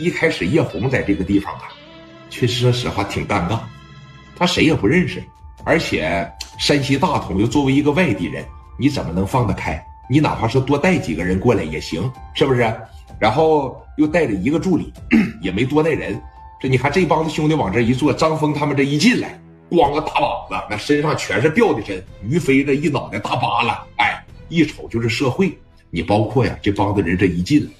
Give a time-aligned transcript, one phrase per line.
[0.00, 1.68] 一开始叶红在这个地方啊，
[2.30, 3.58] 确实说实话挺尴尬，
[4.34, 5.22] 他谁也不认识，
[5.62, 6.26] 而且
[6.58, 8.42] 山西大同又作为一个外地人，
[8.78, 9.84] 你怎么能放得开？
[10.08, 12.60] 你哪怕是多带几个人过来也行，是不是？
[13.18, 14.90] 然后又带着一个助理，
[15.42, 16.18] 也没多带人。
[16.58, 19.38] 这你看这帮子兄弟往这一坐，张峰他们这一进来，
[19.68, 25.52] 光个大膀子，那身上全是吊的针，于飞这一脑袋大疤了，哎，一瞅就是社会。
[25.90, 27.70] 你包括呀，这帮子人这一进来。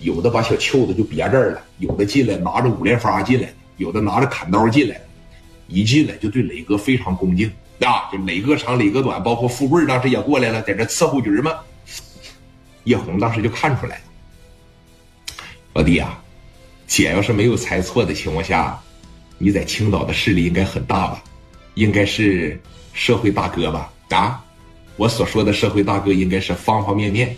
[0.00, 5.00] 有的把小袖子就别这儿了，有的进来拿着五连发进来有的拿着砍刀进来
[5.68, 7.50] 一进来就对磊哥非常恭敬
[7.80, 11.52] 啊，就磊哥长磊哥短，包括富贵当时也过来了，在这伺候局嘛。
[12.84, 14.02] 叶红当时就看出来了，
[15.74, 16.22] 老弟啊，
[16.86, 18.80] 姐要是没有猜错的情况下，
[19.38, 21.22] 你在青岛的势力应该很大吧？
[21.74, 22.58] 应该是
[22.94, 23.92] 社会大哥吧？
[24.08, 24.42] 啊，
[24.96, 27.36] 我所说的社会大哥应该是方方面面，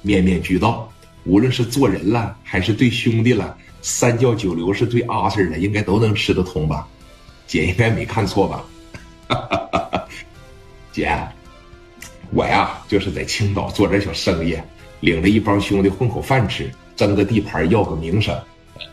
[0.00, 0.90] 面面俱到。
[1.24, 6.86] 无论是做人了，还是对兄弟了，三教九流是最阿 Sir 的，应该都能吃得通吧？
[7.46, 8.64] 姐应该没看错吧？
[10.92, 11.10] 姐，
[12.30, 14.56] 我呀就是在青岛做点小生意，
[15.00, 18.38] 领着一帮兄弟混口饭吃，争个地盘，要个名声，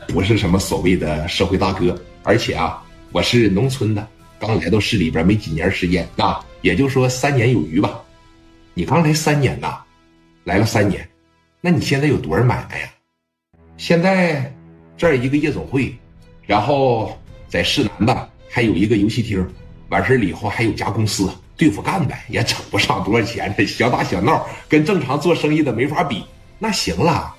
[0.07, 1.99] 不是什么所谓的社会大哥。
[2.23, 4.07] 而且啊，我是农村的，
[4.39, 8.01] 刚来到市里边没几年时间啊，也就说三年有余吧。
[8.73, 9.79] 你刚来三年呐，
[10.43, 11.07] 来了三年。
[11.63, 12.89] 那你现在有多少买卖呀？
[13.77, 14.51] 现在
[14.97, 15.95] 这儿一个夜总会，
[16.47, 17.15] 然后
[17.47, 19.47] 在市南吧还有一个游戏厅，
[19.89, 23.53] 完事儿了以后还有家公司对付干呗，也整不上多少钱。
[23.55, 26.23] 这小打小闹跟正常做生意的没法比。
[26.57, 27.31] 那行了，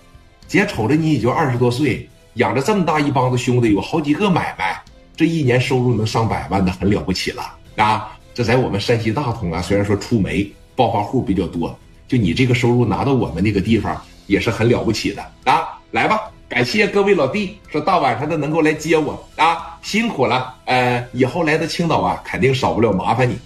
[0.46, 4.80] 姐瞅着你也就二十多岁，养着这么大一帮子兄弟，有好几个买卖，
[5.16, 7.42] 这一年收入能上百万的很了不起了
[7.76, 8.16] 啊！
[8.32, 11.76] 这在我们山西大同啊，虽然说出煤暴发户比较多，
[12.06, 14.00] 就你这个收入拿到我们那个地方。
[14.32, 15.78] 也是很了不起的啊！
[15.90, 20.54] 来吧，感谢各位老弟，说大晚上的能够来接我啊，辛苦了。
[20.64, 23.38] 呃，以后来到青岛啊，肯定少不了麻烦你。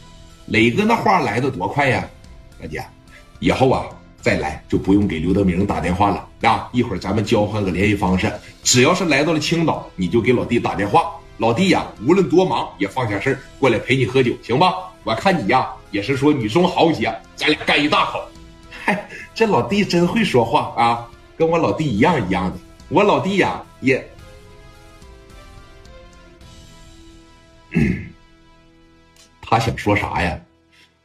[0.47, 2.09] 磊哥那话来的多快呀，
[2.63, 2.85] 大姐，
[3.41, 3.85] 以后啊
[4.21, 6.69] 再来就不用给刘德明打电话了啊。
[6.71, 8.33] 一会儿咱们交换个联系方式，
[8.63, 11.11] 只要是来到了青岛，你就给老弟打电话。
[11.39, 14.73] 老弟呀，无论多忙也放下事过来陪你喝酒，行吧？
[15.03, 18.21] 我看你呀也是说女中豪杰，咱俩干一大口。
[18.87, 19.09] 嗨。
[19.37, 22.57] 这老弟真会说话啊，跟我老弟一样一样的。
[22.89, 24.03] 我老弟呀，也，
[29.43, 30.41] 他想说啥呀？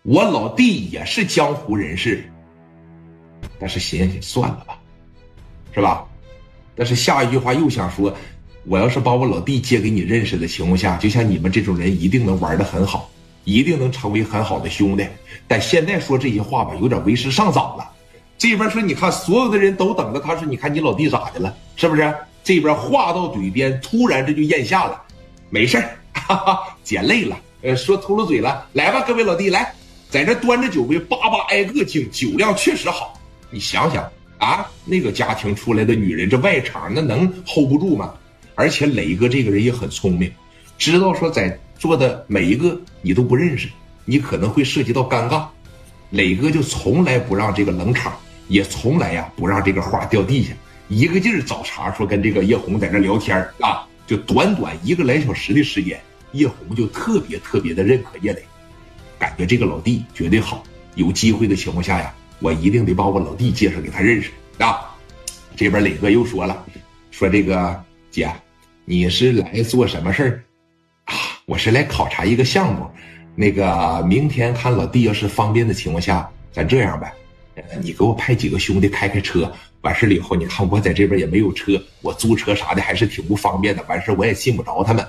[0.04, 2.24] 我老弟也是江湖人士，
[3.60, 4.80] 但是寻思算了吧，
[5.74, 6.06] 是吧？
[6.74, 8.16] 但是下一句话又想说，
[8.66, 13.11] 我要是把我老弟接给你认识的情况下，就像你们这种人，一定能玩的很好，
[13.44, 15.06] 一定能成为很好的兄弟。
[15.48, 17.90] 但现在说这些话吧，有点为时尚早了。
[18.38, 21.56] 这边说，你看，所有的人都等着他说，你看你老弟咋的了？
[21.76, 22.14] 是不是？
[22.44, 25.00] 这边话到嘴边，突然这就咽下了，
[25.52, 29.72] 没事儿，哈哈，姐累了，呃，说秃噜嘴了，来吧，各位老弟，来，
[30.10, 33.14] 在这端着酒杯，叭叭挨个敬，酒量确实好。
[33.52, 34.10] 你想想
[34.40, 38.12] 啊，那个家庭出来的女人，这外场那能 hold 不住吗？
[38.56, 40.32] 而且磊哥这个人也很聪明，
[40.80, 43.68] 知道说在做的每一个你都不认识，
[44.06, 45.48] 你可能会涉及到尴尬，
[46.12, 48.14] 磊哥就从来不让这个冷场。
[48.50, 50.54] 也从来呀不让这个话掉地下，
[50.90, 56.00] 一个劲儿找茬说跟这个叶红在这聊天啊，就短短一个来小时的时间，
[56.34, 58.44] 叶红就特别特别的认可叶磊，
[59.18, 60.62] 感觉这个老弟绝对好，
[60.94, 64.82] 有机会的情况下呀，我一定得把我老弟介绍给他认识啊。
[65.56, 66.64] 这边磊哥又说了，
[67.10, 68.32] 说这个姐，
[68.86, 70.44] 你是来做什么事儿？
[71.46, 72.86] 我是来考察一个项目，
[73.36, 77.12] 那个明天看老弟要是方便的情况下，咱这样呗。
[77.82, 83.84] 你给我派几个兄弟开开车，完事了以后，你看我在这边也没有车，我租车啥的还是挺不方便的。
[83.88, 85.06] 完事我也信不着他们，